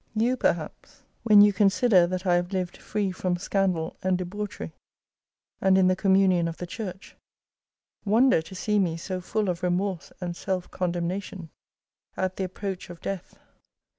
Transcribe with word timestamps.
"You, 0.25 0.35
perhaps, 0.35 1.03
when 1.21 1.41
you 1.43 1.53
consider 1.53 2.07
that 2.07 2.25
I 2.25 2.33
have 2.33 2.51
lived 2.53 2.75
free 2.75 3.11
from 3.11 3.37
scandal 3.37 3.97
and 4.01 4.17
debauchery, 4.17 4.71
and 5.61 5.77
in 5.77 5.89
the 5.89 5.95
commu 5.95 6.27
nion 6.27 6.47
of 6.49 6.57
the 6.57 6.65
church, 6.65 7.15
wonder 8.03 8.41
to 8.41 8.55
see 8.55 8.79
me 8.79 8.97
so 8.97 9.21
full 9.21 9.47
of 9.47 9.61
remorse 9.61 10.11
and 10.19 10.35
self 10.35 10.71
condemnation 10.71 11.51
at 12.17 12.37
the 12.37 12.43
approach 12.45 12.89
of 12.89 12.99
death. 12.99 13.37